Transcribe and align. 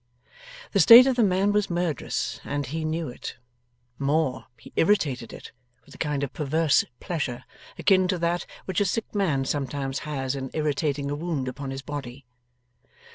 The 0.71 0.79
state 0.79 1.05
of 1.05 1.15
the 1.15 1.23
man 1.23 1.51
was 1.51 1.69
murderous, 1.69 2.39
and 2.43 2.65
he 2.65 2.83
knew 2.83 3.07
it. 3.07 3.37
More; 3.99 4.47
he 4.57 4.73
irritated 4.75 5.31
it, 5.31 5.51
with 5.85 5.93
a 5.93 5.99
kind 5.99 6.23
of 6.23 6.33
perverse 6.33 6.83
pleasure 6.99 7.43
akin 7.77 8.07
to 8.07 8.17
that 8.17 8.47
which 8.65 8.81
a 8.81 8.85
sick 8.85 9.13
man 9.13 9.45
sometimes 9.45 9.99
has 9.99 10.33
in 10.35 10.49
irritating 10.55 11.11
a 11.11 11.15
wound 11.15 11.47
upon 11.47 11.69
his 11.69 11.83
body. 11.83 12.25